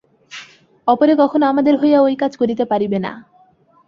অপরে 0.87 1.13
কখনও 1.15 1.45
আমাদের 1.45 1.73
হইয়া 1.77 1.99
ঐ 2.01 2.15
কাজ 2.15 2.31
করিতে 2.37 2.63
পারিবে 2.65 2.97
না। 2.99 3.11